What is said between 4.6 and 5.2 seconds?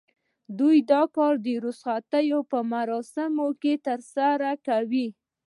کوي